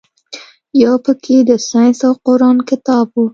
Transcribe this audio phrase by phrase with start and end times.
[0.83, 3.25] يو پکښې د ساينس او قران کتاب و.